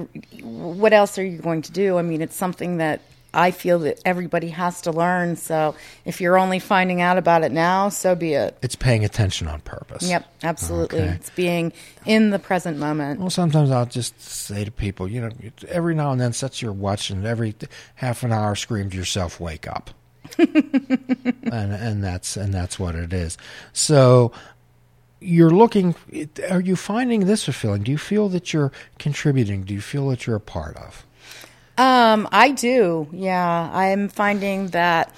what 0.44 0.92
else 0.92 1.18
are 1.18 1.24
you 1.24 1.38
going 1.38 1.62
to 1.62 1.72
do? 1.72 1.98
I 1.98 2.02
mean, 2.02 2.22
it's 2.22 2.36
something 2.36 2.76
that 2.78 3.00
I 3.32 3.52
feel 3.52 3.78
that 3.80 4.00
everybody 4.04 4.48
has 4.48 4.80
to 4.82 4.90
learn. 4.90 5.36
So 5.36 5.76
if 6.04 6.20
you're 6.20 6.36
only 6.36 6.58
finding 6.58 7.00
out 7.00 7.16
about 7.16 7.44
it 7.44 7.52
now, 7.52 7.88
so 7.88 8.16
be 8.16 8.34
it. 8.34 8.58
It's 8.60 8.74
paying 8.74 9.04
attention 9.04 9.46
on 9.46 9.60
purpose. 9.60 10.02
Yep, 10.08 10.26
absolutely. 10.42 11.00
Okay. 11.02 11.12
It's 11.12 11.30
being 11.30 11.72
in 12.06 12.30
the 12.30 12.40
present 12.40 12.78
moment. 12.78 13.20
Well, 13.20 13.30
sometimes 13.30 13.70
I'll 13.70 13.86
just 13.86 14.20
say 14.20 14.64
to 14.64 14.72
people, 14.72 15.06
you 15.06 15.20
know, 15.20 15.30
every 15.68 15.94
now 15.94 16.10
and 16.10 16.20
then 16.20 16.32
set 16.32 16.60
your 16.60 16.72
watch 16.72 17.10
and 17.10 17.24
every 17.24 17.54
half 17.94 18.24
an 18.24 18.32
hour 18.32 18.56
scream 18.56 18.90
to 18.90 18.96
yourself, 18.96 19.38
"Wake 19.38 19.68
up," 19.68 19.90
and 20.38 21.72
and 21.72 22.02
that's 22.02 22.36
and 22.36 22.52
that's 22.52 22.78
what 22.78 22.94
it 22.94 23.12
is. 23.12 23.38
So 23.72 24.32
you're 25.20 25.50
looking. 25.50 25.94
Are 26.50 26.60
you 26.60 26.76
finding 26.76 27.26
this 27.26 27.44
fulfilling? 27.44 27.82
Do 27.82 27.90
you 27.90 27.98
feel 27.98 28.28
that 28.30 28.52
you're 28.52 28.72
contributing? 28.98 29.62
Do 29.62 29.74
you 29.74 29.80
feel 29.80 30.08
that 30.08 30.26
you're 30.26 30.36
a 30.36 30.40
part 30.40 30.76
of? 30.76 31.06
Um, 31.78 32.28
I 32.32 32.50
do. 32.50 33.08
Yeah, 33.12 33.70
I'm 33.72 34.08
finding 34.08 34.68
that 34.68 35.14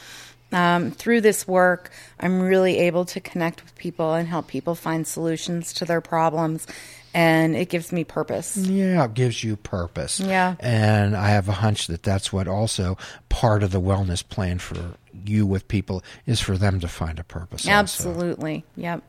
um, 0.53 0.91
through 0.91 1.23
this 1.23 1.49
work, 1.49 1.91
I'm 2.21 2.41
really 2.41 2.79
able 2.81 3.05
to 3.07 3.21
connect 3.21 3.63
with 3.63 3.75
people 3.77 4.15
and 4.15 4.29
help 4.29 4.49
people 4.49 4.75
find 4.75 5.07
solutions 5.07 5.73
to 5.75 5.85
their 5.85 6.01
problems, 6.01 6.67
and 7.15 7.57
it 7.57 7.69
gives 7.69 7.91
me 7.91 8.05
purpose. 8.05 8.57
Yeah, 8.57 9.05
it 9.05 9.15
gives 9.15 9.43
you 9.43 9.57
purpose. 9.57 10.21
Yeah. 10.21 10.57
And 10.61 11.17
I 11.17 11.31
have 11.31 11.49
a 11.49 11.53
hunch 11.53 11.87
that 11.89 12.03
that's 12.03 12.33
what 12.33 12.47
also 12.49 12.97
part 13.29 13.63
of 13.63 13.71
the 13.71 13.81
wellness 13.81 14.27
plan 14.27 14.59
for 14.59 14.77
you 15.25 15.47
with 15.47 15.69
people 15.69 16.03
is 16.27 16.41
for 16.41 16.57
them 16.57 16.81
to 16.81 16.89
find 16.89 17.19
a 17.19 17.25
purpose. 17.25 17.67
also. 17.67 17.71
Absolutely. 17.73 18.65
Yep. 18.77 19.03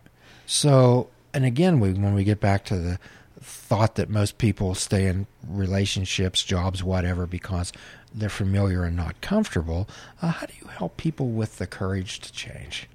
So, 0.53 1.09
and 1.33 1.45
again, 1.45 1.79
we, 1.79 1.93
when 1.93 2.13
we 2.13 2.23
get 2.23 2.39
back 2.39 2.63
to 2.65 2.77
the 2.77 2.99
thought 3.41 3.95
that 3.95 4.07
most 4.07 4.37
people 4.37 4.75
stay 4.75 5.07
in 5.07 5.25
relationships, 5.47 6.43
jobs, 6.43 6.83
whatever, 6.83 7.25
because 7.25 7.73
they're 8.13 8.29
familiar 8.29 8.83
and 8.83 8.95
not 8.95 9.19
comfortable, 9.19 9.89
uh, 10.21 10.27
how 10.27 10.45
do 10.45 10.53
you 10.61 10.67
help 10.67 10.95
people 10.95 11.29
with 11.31 11.57
the 11.57 11.65
courage 11.65 12.19
to 12.19 12.31
change? 12.31 12.87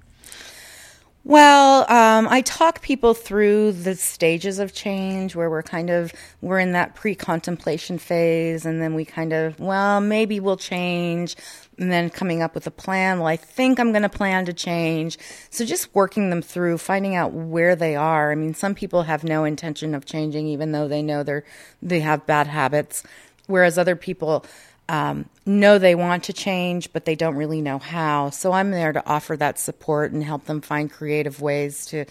Well, 1.29 1.85
um, 1.91 2.27
I 2.27 2.41
talk 2.41 2.81
people 2.81 3.13
through 3.13 3.73
the 3.73 3.93
stages 3.93 4.57
of 4.57 4.73
change 4.73 5.35
where 5.35 5.47
we're 5.47 5.61
kind 5.61 5.91
of 5.91 6.11
we're 6.41 6.57
in 6.57 6.71
that 6.71 6.95
pre-contemplation 6.95 7.99
phase, 7.99 8.65
and 8.65 8.81
then 8.81 8.95
we 8.95 9.05
kind 9.05 9.31
of 9.31 9.59
well 9.59 10.01
maybe 10.01 10.39
we'll 10.39 10.57
change, 10.57 11.35
and 11.77 11.91
then 11.91 12.09
coming 12.09 12.41
up 12.41 12.55
with 12.55 12.65
a 12.65 12.71
plan. 12.71 13.19
Well, 13.19 13.27
I 13.27 13.35
think 13.35 13.79
I'm 13.79 13.91
going 13.91 14.01
to 14.01 14.09
plan 14.09 14.45
to 14.45 14.53
change. 14.53 15.19
So 15.51 15.65
just 15.65 15.93
working 15.93 16.31
them 16.31 16.41
through, 16.41 16.79
finding 16.79 17.13
out 17.13 17.31
where 17.31 17.75
they 17.75 17.95
are. 17.95 18.31
I 18.31 18.35
mean, 18.35 18.55
some 18.55 18.73
people 18.73 19.03
have 19.03 19.23
no 19.23 19.43
intention 19.43 19.93
of 19.93 20.05
changing, 20.05 20.47
even 20.47 20.71
though 20.71 20.87
they 20.87 21.03
know 21.03 21.21
they're 21.21 21.43
they 21.79 21.99
have 21.99 22.25
bad 22.25 22.47
habits, 22.47 23.03
whereas 23.45 23.77
other 23.77 23.95
people 23.95 24.43
um, 24.89 25.29
know 25.45 25.77
they 25.77 25.93
want 25.95 26.23
to 26.25 26.33
change, 26.33 26.91
but 26.91 27.05
they 27.05 27.15
don't 27.15 27.35
really 27.35 27.61
know 27.61 27.77
how. 27.77 28.31
So 28.31 28.51
I'm 28.51 28.71
there 28.71 28.91
to 28.91 29.05
offer 29.07 29.37
that 29.37 29.59
support 29.59 30.11
and 30.11 30.23
help 30.23 30.45
them 30.45 30.61
find 30.61 30.91
creative 30.91 31.39
ways 31.41 31.85
to 31.87 32.05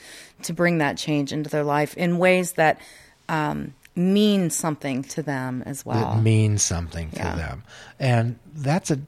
to 0.44 0.52
bring 0.52 0.78
that 0.78 0.96
change 0.96 1.32
into 1.32 1.50
their 1.50 1.64
life 1.64 1.94
in 1.96 2.18
ways 2.18 2.52
that 2.52 2.80
um, 3.28 3.74
mean 3.96 4.48
something 4.48 5.02
to 5.02 5.22
them 5.22 5.64
as 5.66 5.84
well. 5.84 6.14
that 6.14 6.22
means 6.22 6.62
something 6.62 7.10
to 7.10 7.16
Yeah. 7.16 7.34
them. 7.34 7.64
And 7.98 8.38
that's 8.54 8.92
a 8.92 9.00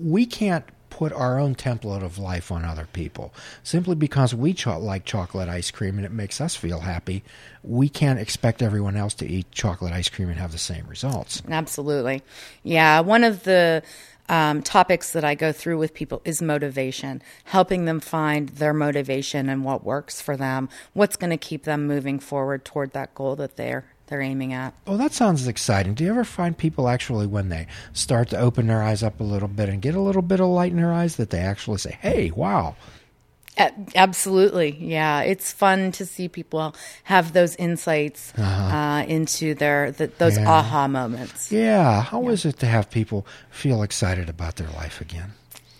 we 0.00 0.26
can't 0.26 0.64
put 0.98 1.12
our 1.12 1.38
own 1.38 1.54
template 1.54 2.02
of 2.02 2.18
life 2.18 2.50
on 2.50 2.64
other 2.64 2.88
people 2.92 3.32
simply 3.62 3.94
because 3.94 4.34
we 4.34 4.52
cho- 4.52 4.76
like 4.80 5.04
chocolate 5.04 5.48
ice 5.48 5.70
cream 5.70 5.96
and 5.96 6.04
it 6.04 6.10
makes 6.10 6.40
us 6.40 6.56
feel 6.56 6.80
happy. 6.80 7.22
We 7.62 7.88
can't 7.88 8.18
expect 8.18 8.62
everyone 8.62 8.96
else 8.96 9.14
to 9.14 9.26
eat 9.26 9.46
chocolate 9.52 9.92
ice 9.92 10.08
cream 10.08 10.28
and 10.28 10.36
have 10.40 10.50
the 10.50 10.58
same 10.58 10.88
results. 10.88 11.40
Absolutely. 11.48 12.24
Yeah. 12.64 12.98
One 12.98 13.22
of 13.22 13.44
the 13.44 13.84
um, 14.28 14.60
topics 14.60 15.12
that 15.12 15.22
I 15.22 15.36
go 15.36 15.52
through 15.52 15.78
with 15.78 15.94
people 15.94 16.20
is 16.24 16.42
motivation, 16.42 17.22
helping 17.44 17.84
them 17.84 18.00
find 18.00 18.48
their 18.48 18.74
motivation 18.74 19.48
and 19.48 19.64
what 19.64 19.84
works 19.84 20.20
for 20.20 20.36
them, 20.36 20.68
what's 20.94 21.14
going 21.14 21.30
to 21.30 21.36
keep 21.36 21.62
them 21.62 21.86
moving 21.86 22.18
forward 22.18 22.64
toward 22.64 22.92
that 22.94 23.14
goal 23.14 23.36
that 23.36 23.54
they're 23.54 23.84
they're 24.08 24.20
aiming 24.20 24.52
at. 24.52 24.74
Oh, 24.86 24.96
that 24.96 25.12
sounds 25.12 25.46
exciting. 25.46 25.94
Do 25.94 26.02
you 26.04 26.10
ever 26.10 26.24
find 26.24 26.56
people 26.56 26.88
actually, 26.88 27.26
when 27.26 27.48
they 27.50 27.66
start 27.92 28.28
to 28.30 28.38
open 28.38 28.66
their 28.66 28.82
eyes 28.82 29.02
up 29.02 29.20
a 29.20 29.24
little 29.24 29.48
bit 29.48 29.68
and 29.68 29.80
get 29.80 29.94
a 29.94 30.00
little 30.00 30.22
bit 30.22 30.40
of 30.40 30.48
light 30.48 30.72
in 30.72 30.78
their 30.78 30.92
eyes, 30.92 31.16
that 31.16 31.30
they 31.30 31.38
actually 31.40 31.78
say, 31.78 31.96
hey, 32.00 32.30
wow, 32.30 32.74
Absolutely, 33.96 34.76
yeah. 34.78 35.22
It's 35.22 35.52
fun 35.52 35.90
to 35.92 36.06
see 36.06 36.28
people 36.28 36.76
have 37.04 37.32
those 37.32 37.56
insights 37.56 38.32
uh 38.38 39.04
into 39.08 39.54
their 39.54 39.90
the, 39.90 40.06
those 40.18 40.38
Yeah. 40.38 40.48
aha 40.48 40.86
moments. 40.86 41.50
yeah, 41.50 42.02
how 42.02 42.28
is 42.28 42.44
it 42.44 42.58
to 42.60 42.66
have 42.66 42.88
people 42.88 43.26
feel 43.50 43.82
excited 43.82 44.28
about 44.28 44.56
their 44.56 44.68
life 44.70 45.00
again? 45.00 45.32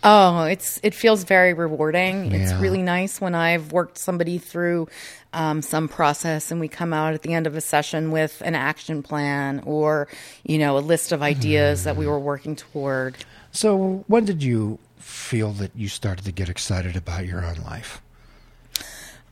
Oh, 0.03 0.43
it's 0.43 0.79
it 0.81 0.95
feels 0.95 1.23
very 1.25 1.53
rewarding. 1.53 2.31
It's 2.31 2.53
really 2.53 2.81
nice 2.81 3.19
when 3.19 3.35
I've 3.35 3.73
worked 3.73 3.97
somebody 3.97 4.37
through 4.37 4.87
um, 5.33 5.61
some 5.61 5.87
process 5.89 6.51
and 6.51 6.59
we 6.59 6.67
come 6.69 6.93
out 6.93 7.13
at 7.13 7.21
the 7.21 7.33
end 7.33 7.47
of 7.47 7.55
a 7.55 7.61
session 7.61 8.11
with 8.11 8.41
an 8.45 8.55
action 8.55 9.03
plan 9.03 9.61
or 9.65 10.07
you 10.43 10.57
know 10.57 10.77
a 10.77 10.79
list 10.79 11.11
of 11.11 11.21
ideas 11.21 11.83
that 11.83 11.97
we 11.97 12.07
were 12.07 12.19
working 12.19 12.55
toward. 12.55 13.17
So, 13.51 14.05
when 14.07 14.25
did 14.25 14.41
you 14.41 14.79
feel 14.97 15.51
that 15.53 15.71
you 15.75 15.89
started 15.89 16.23
to 16.25 16.31
get 16.31 16.49
excited 16.49 16.95
about 16.95 17.25
your 17.25 17.43
own 17.43 17.57
life? 17.65 18.01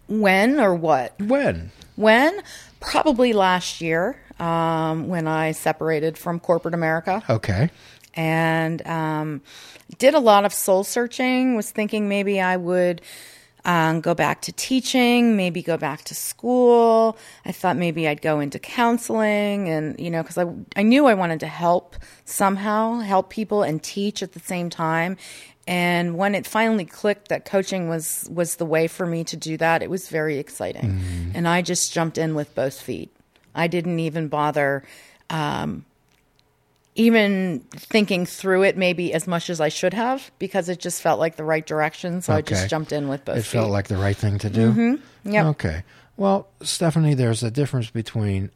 When 0.08 0.60
or 0.60 0.74
what? 0.74 1.20
When? 1.22 1.72
When? 1.96 2.42
Probably 2.80 3.34
last 3.34 3.82
year 3.82 4.18
um, 4.40 5.08
when 5.08 5.28
I 5.28 5.52
separated 5.52 6.18
from 6.18 6.40
corporate 6.40 6.74
America. 6.74 7.24
Okay. 7.30 7.70
And 8.18 8.86
um, 8.88 9.42
did 10.00 10.14
a 10.16 10.20
lot 10.20 10.44
of 10.44 10.54
soul 10.54 10.84
searching. 10.84 11.56
Was 11.56 11.72
thinking 11.72 12.10
maybe 12.10 12.42
I 12.42 12.58
would 12.58 13.02
um, 13.64 14.02
go 14.02 14.14
back 14.14 14.42
to 14.42 14.52
teaching, 14.52 15.38
maybe 15.38 15.62
go 15.62 15.78
back 15.78 16.04
to 16.06 16.16
school. 16.16 17.18
I 17.46 17.52
thought 17.52 17.78
maybe 17.78 18.08
I'd 18.08 18.22
go 18.22 18.40
into 18.40 18.60
counseling, 18.60 19.70
and 19.70 19.98
you 20.00 20.10
know, 20.10 20.24
because 20.24 20.38
I 20.38 20.46
I 20.76 20.84
knew 20.84 21.06
I 21.06 21.14
wanted 21.14 21.40
to 21.42 21.48
help 21.48 21.96
somehow, 22.26 23.00
help 23.00 23.30
people 23.30 23.64
and 23.64 23.82
teach 23.82 24.24
at 24.24 24.34
the 24.34 24.40
same 24.40 24.70
time. 24.70 25.16
And 25.68 26.18
when 26.18 26.34
it 26.34 26.48
finally 26.48 26.86
clicked 26.86 27.28
that 27.28 27.46
coaching 27.46 27.88
was 27.88 28.28
was 28.34 28.56
the 28.56 28.66
way 28.66 28.88
for 28.88 29.06
me 29.06 29.24
to 29.26 29.38
do 29.38 29.58
that, 29.58 29.84
it 29.84 29.90
was 29.90 30.10
very 30.10 30.40
exciting, 30.40 31.32
and 31.36 31.48
I 31.48 31.62
just 31.62 31.94
jumped 31.94 32.18
in 32.18 32.34
with 32.36 32.56
both 32.56 32.82
feet. 32.82 33.14
I 33.54 33.68
didn't 33.68 34.00
even 34.00 34.28
bother 34.28 34.84
even 36.98 37.60
thinking 37.72 38.26
through 38.26 38.64
it 38.64 38.76
maybe 38.76 39.14
as 39.14 39.28
much 39.28 39.50
as 39.50 39.62
I 39.62 39.70
should 39.70 39.94
have 39.94 40.30
because 40.40 40.68
it 40.68 40.80
just 40.80 41.02
felt 41.02 41.20
like 41.20 41.36
the 41.38 41.44
right 41.44 41.66
direction. 41.66 42.22
So 42.22 42.34
I 42.34 42.42
just 42.42 42.70
jumped 42.70 42.92
in 42.92 43.08
with 43.08 43.24
both 43.24 43.38
It 43.38 43.44
feet. 43.44 43.60
felt 43.60 43.72
like 43.72 43.88
the 43.88 43.98
right 43.98 44.18
thing 44.18 44.40
to 44.40 44.50
do? 44.50 44.72
Mm-hmm. 44.72 45.32
Yep. 45.32 45.46
Okay. 45.46 45.84
Well, 46.18 46.48
Stephanie, 46.62 47.14
there's 47.14 47.44
a 47.44 47.52
difference 47.52 47.92
between 47.92 48.50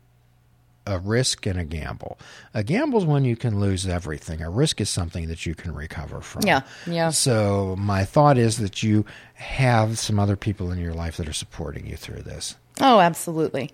a 0.88 0.98
risk 0.98 1.45
and 1.45 1.60
a 1.60 1.63
gamble. 1.63 2.17
A 2.55 2.63
gamble 2.63 2.98
is 2.98 3.05
when 3.05 3.24
you 3.24 3.36
can 3.36 3.60
lose 3.60 3.86
everything. 3.88 4.41
A 4.41 4.50
risk 4.50 4.81
is 4.81 4.89
something 4.89 5.27
that 5.27 5.45
you 5.45 5.53
can 5.53 5.75
recover 5.75 6.21
from. 6.21 6.41
Yeah, 6.43 6.62
yeah. 6.88 7.12
So 7.12 7.75
my 7.77 8.03
thought 8.03 8.39
is 8.39 8.57
that 8.57 8.81
you 8.81 9.05
have 9.36 10.00
some 10.00 10.19
other 10.19 10.36
people 10.36 10.71
in 10.71 10.79
your 10.79 10.95
life 10.95 11.17
that 11.17 11.29
are 11.29 11.33
supporting 11.33 11.86
you 11.86 11.95
through 11.95 12.24
this. 12.24 12.55
Oh, 12.79 13.00
absolutely. 13.00 13.69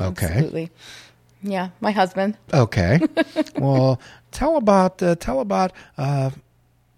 Okay. 0.00 0.26
Absolutely. 0.26 0.70
Yeah, 1.42 1.70
my 1.80 1.92
husband. 1.92 2.36
Okay. 2.52 3.00
well, 3.56 4.00
tell 4.30 4.56
about 4.56 5.02
uh, 5.02 5.14
tell 5.16 5.40
about 5.40 5.72
uh, 5.96 6.30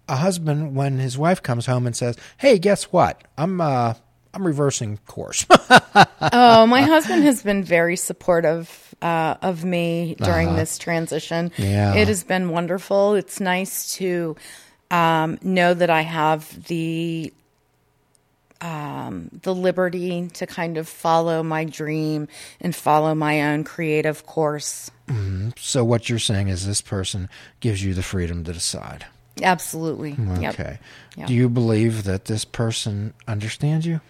a 0.07 0.15
husband 0.15 0.75
when 0.75 0.99
his 0.99 1.17
wife 1.17 1.41
comes 1.43 1.65
home 1.65 1.85
and 1.85 1.95
says, 1.95 2.17
"Hey, 2.37 2.59
guess 2.59 2.85
what? 2.85 3.23
I'm 3.37 3.61
uh, 3.61 3.93
I'm 4.33 4.45
reversing 4.45 4.97
course." 5.05 5.45
oh, 5.49 6.65
my 6.65 6.81
husband 6.81 7.23
has 7.23 7.43
been 7.43 7.63
very 7.63 7.95
supportive 7.95 8.95
uh, 9.01 9.35
of 9.41 9.63
me 9.63 10.15
during 10.21 10.55
this 10.55 10.77
transition. 10.77 11.47
Uh-huh. 11.47 11.63
Yeah. 11.63 11.95
It 11.95 12.07
has 12.07 12.23
been 12.23 12.49
wonderful. 12.49 13.15
It's 13.15 13.39
nice 13.39 13.95
to 13.95 14.35
um, 14.89 15.39
know 15.41 15.73
that 15.73 15.89
I 15.89 16.01
have 16.01 16.65
the 16.65 17.33
um, 18.61 19.29
the 19.41 19.53
liberty 19.53 20.27
to 20.33 20.45
kind 20.45 20.77
of 20.77 20.87
follow 20.87 21.43
my 21.43 21.65
dream 21.65 22.27
and 22.59 22.75
follow 22.75 23.15
my 23.15 23.51
own 23.51 23.63
creative 23.63 24.25
course. 24.25 24.91
so 25.57 25.83
what 25.83 26.09
you're 26.09 26.19
saying 26.19 26.47
is 26.47 26.65
this 26.65 26.81
person 26.81 27.29
gives 27.59 27.83
you 27.83 27.93
the 27.93 28.03
freedom 28.03 28.43
to 28.43 28.53
decide. 28.53 29.05
Absolutely. 29.41 30.15
Okay. 30.45 30.79
Yep. 31.17 31.27
Do 31.27 31.33
you 31.33 31.49
believe 31.49 32.03
that 32.03 32.25
this 32.25 32.45
person 32.45 33.13
understands 33.27 33.85
you? 33.85 34.01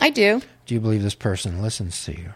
I 0.00 0.10
do 0.10 0.42
Do 0.66 0.74
you 0.74 0.80
believe 0.80 1.02
this 1.02 1.14
person 1.14 1.62
listens 1.62 2.04
to 2.04 2.12
you? 2.12 2.32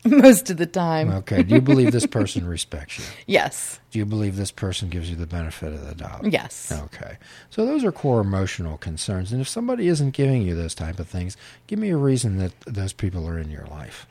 most 0.04 0.50
of 0.50 0.56
the 0.56 0.66
time. 0.66 1.10
Okay. 1.10 1.42
Do 1.42 1.54
you 1.54 1.60
believe 1.60 1.92
this 1.92 2.06
person 2.06 2.46
respects 2.46 2.98
you? 2.98 3.04
Yes. 3.26 3.78
Do 3.90 3.98
you 3.98 4.06
believe 4.06 4.36
this 4.36 4.50
person 4.50 4.88
gives 4.88 5.10
you 5.10 5.16
the 5.16 5.26
benefit 5.26 5.72
of 5.72 5.86
the 5.86 5.94
doubt? 5.94 6.24
Yes. 6.24 6.72
Okay. 6.72 7.18
So 7.50 7.66
those 7.66 7.84
are 7.84 7.92
core 7.92 8.20
emotional 8.20 8.78
concerns. 8.78 9.32
And 9.32 9.40
if 9.40 9.48
somebody 9.48 9.88
isn't 9.88 10.12
giving 10.12 10.42
you 10.42 10.54
those 10.54 10.74
type 10.74 10.98
of 10.98 11.08
things, 11.08 11.36
give 11.66 11.78
me 11.78 11.90
a 11.90 11.96
reason 11.96 12.38
that 12.38 12.52
those 12.66 12.92
people 12.92 13.26
are 13.28 13.38
in 13.38 13.50
your 13.50 13.66
life. 13.66 14.06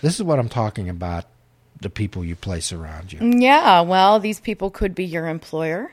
This 0.00 0.14
is 0.14 0.22
what 0.22 0.38
I'm 0.38 0.48
talking 0.48 0.88
about 0.88 1.26
the 1.80 1.90
people 1.90 2.24
you 2.24 2.36
place 2.36 2.72
around 2.72 3.12
you. 3.12 3.20
Yeah, 3.20 3.82
well, 3.82 4.20
these 4.20 4.40
people 4.40 4.70
could 4.70 4.94
be 4.94 5.04
your 5.04 5.26
employer. 5.28 5.92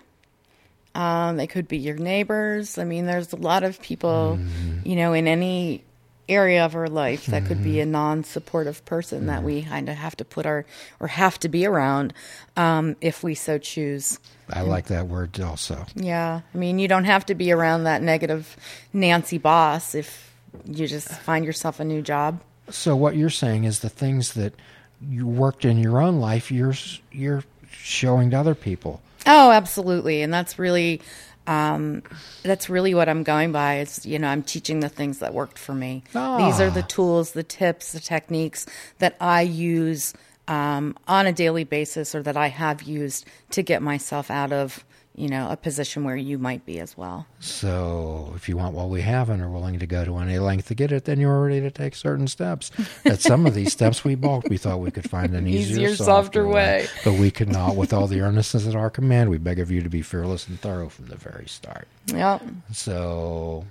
Um, 0.93 1.37
they 1.37 1.47
could 1.47 1.67
be 1.67 1.77
your 1.77 1.95
neighbors. 1.97 2.77
I 2.77 2.83
mean, 2.83 3.05
there's 3.05 3.33
a 3.33 3.37
lot 3.37 3.63
of 3.63 3.81
people, 3.81 4.39
you 4.83 4.95
know, 4.95 5.13
in 5.13 5.27
any 5.27 5.83
area 6.31 6.65
of 6.65 6.75
our 6.75 6.87
life 6.87 7.25
that 7.27 7.45
could 7.45 7.63
be 7.63 7.79
a 7.79 7.85
non-supportive 7.85 8.83
person 8.85 9.27
that 9.27 9.43
we 9.43 9.63
kind 9.63 9.89
of 9.89 9.95
have 9.95 10.15
to 10.17 10.25
put 10.25 10.45
our 10.45 10.65
or 10.99 11.07
have 11.07 11.37
to 11.39 11.49
be 11.49 11.65
around 11.65 12.13
um, 12.57 12.95
if 13.01 13.23
we 13.23 13.35
so 13.35 13.57
choose. 13.57 14.19
I 14.49 14.61
like 14.61 14.85
that 14.85 15.07
word 15.07 15.39
also. 15.39 15.85
Yeah, 15.95 16.41
I 16.53 16.57
mean, 16.57 16.79
you 16.79 16.87
don't 16.87 17.05
have 17.05 17.25
to 17.27 17.35
be 17.35 17.51
around 17.51 17.83
that 17.83 18.01
negative 18.01 18.57
Nancy 18.93 19.37
boss 19.37 19.95
if 19.95 20.33
you 20.65 20.87
just 20.87 21.09
find 21.09 21.45
yourself 21.45 21.79
a 21.79 21.83
new 21.83 22.01
job. 22.01 22.41
So 22.69 22.95
what 22.95 23.15
you're 23.15 23.29
saying 23.29 23.65
is 23.65 23.79
the 23.79 23.89
things 23.89 24.33
that 24.33 24.53
you 25.01 25.27
worked 25.27 25.65
in 25.65 25.77
your 25.77 26.01
own 26.01 26.19
life, 26.19 26.51
you're 26.51 26.75
you're 27.11 27.43
showing 27.69 28.31
to 28.31 28.39
other 28.39 28.55
people. 28.55 29.01
Oh, 29.25 29.51
absolutely, 29.51 30.21
and 30.21 30.33
that's 30.33 30.57
really 30.57 31.01
um, 31.47 32.03
that's 32.43 32.69
really 32.69 32.93
what 32.93 33.09
I'm 33.09 33.23
going 33.23 33.51
by. 33.51 33.79
Is 33.79 34.05
you 34.05 34.19
know 34.19 34.27
I'm 34.27 34.43
teaching 34.43 34.79
the 34.79 34.89
things 34.89 35.19
that 35.19 35.33
worked 35.33 35.57
for 35.57 35.73
me. 35.73 36.03
These 36.37 36.59
are 36.61 36.69
the 36.69 36.83
tools, 36.83 37.31
the 37.31 37.43
tips, 37.43 37.91
the 37.91 37.99
techniques 37.99 38.65
that 38.99 39.15
I 39.19 39.41
use 39.41 40.13
um, 40.47 40.95
on 41.07 41.25
a 41.27 41.33
daily 41.33 41.63
basis, 41.63 42.13
or 42.13 42.21
that 42.23 42.37
I 42.37 42.47
have 42.47 42.83
used 42.83 43.25
to 43.51 43.63
get 43.63 43.81
myself 43.81 44.29
out 44.29 44.51
of 44.53 44.85
you 45.15 45.27
know 45.27 45.49
a 45.49 45.57
position 45.57 46.03
where 46.03 46.15
you 46.15 46.37
might 46.37 46.65
be 46.65 46.79
as 46.79 46.95
well. 46.97 47.25
So 47.39 48.31
if 48.35 48.47
you 48.47 48.55
want 48.55 48.75
what 48.75 48.89
we 48.89 49.01
have 49.01 49.29
and 49.29 49.41
are 49.41 49.49
willing 49.49 49.77
to 49.79 49.85
go 49.85 50.05
to 50.05 50.17
any 50.17 50.39
length 50.39 50.67
to 50.69 50.75
get 50.75 50.91
it, 50.91 51.05
then 51.05 51.19
you're 51.19 51.43
ready 51.43 51.59
to 51.61 51.69
take 51.71 51.95
certain 51.95 52.27
steps. 52.27 52.71
At 53.05 53.19
some 53.19 53.45
of 53.45 53.53
these 53.53 53.71
steps 53.73 54.03
we 54.03 54.15
balked. 54.15 54.49
We 54.49 54.57
thought 54.57 54.79
we 54.79 54.91
could 54.91 55.09
find 55.09 55.35
an 55.35 55.47
easier, 55.47 55.89
Easier, 55.89 55.95
softer 55.95 56.47
way. 56.47 56.87
But 57.03 57.13
we 57.13 57.29
could 57.31 57.49
not. 57.49 57.75
With 57.75 57.93
all 57.93 58.07
the 58.07 58.21
earnestness 58.21 58.67
at 58.67 58.75
our 58.75 58.89
command, 58.89 59.29
we 59.29 59.37
beg 59.37 59.59
of 59.59 59.69
you 59.69 59.81
to 59.81 59.89
be 59.89 60.01
fearless 60.01 60.47
and 60.47 60.59
thorough 60.59 60.89
from 60.89 61.07
the 61.07 61.17
very 61.17 61.47
start. 61.47 61.87
Yeah, 62.07 62.39
So 62.71 63.65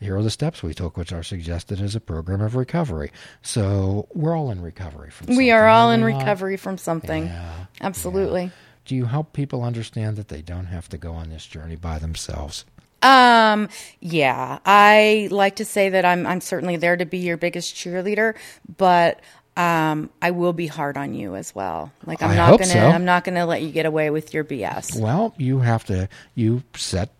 here 0.00 0.16
are 0.16 0.22
the 0.22 0.30
steps 0.30 0.62
we 0.62 0.72
took, 0.72 0.96
which 0.96 1.12
are 1.12 1.22
suggested 1.22 1.80
as 1.80 1.94
a 1.94 2.00
program 2.00 2.40
of 2.40 2.56
recovery. 2.56 3.12
So 3.42 4.08
we're 4.14 4.34
all 4.34 4.50
in 4.50 4.62
recovery 4.62 5.10
from 5.10 5.36
we 5.36 5.50
are 5.50 5.60
something, 5.68 5.74
all 5.74 5.90
in 5.90 6.04
recovery 6.04 6.56
from 6.56 6.78
something. 6.78 7.26
Yeah. 7.26 7.66
Absolutely. 7.82 8.50
Do 8.84 8.94
you 8.96 9.04
help 9.06 9.32
people 9.32 9.62
understand 9.62 10.16
that 10.16 10.28
they 10.28 10.42
don't 10.42 10.66
have 10.66 10.88
to 10.88 10.98
go 10.98 11.12
on 11.12 11.28
this 11.30 11.46
journey 11.46 11.76
by 11.76 11.98
themselves? 11.98 12.64
Um, 13.02 13.68
yeah, 14.00 14.58
I 14.66 15.28
like 15.30 15.56
to 15.56 15.64
say 15.64 15.88
that 15.90 16.04
I'm 16.04 16.26
I'm 16.26 16.40
certainly 16.40 16.76
there 16.76 16.96
to 16.96 17.06
be 17.06 17.18
your 17.18 17.36
biggest 17.36 17.74
cheerleader, 17.74 18.34
but 18.76 19.20
um, 19.56 20.10
I 20.20 20.32
will 20.32 20.52
be 20.52 20.66
hard 20.66 20.96
on 20.96 21.14
you 21.14 21.34
as 21.34 21.54
well. 21.54 21.92
Like 22.04 22.22
I'm 22.22 22.30
I 22.30 22.36
not 22.36 22.50
gonna 22.58 22.66
so. 22.66 22.78
I'm 22.78 23.04
not 23.04 23.24
gonna 23.24 23.46
let 23.46 23.62
you 23.62 23.70
get 23.70 23.86
away 23.86 24.10
with 24.10 24.34
your 24.34 24.44
BS. 24.44 25.00
Well, 25.00 25.34
you 25.38 25.60
have 25.60 25.84
to 25.86 26.08
you 26.34 26.62
set 26.74 27.10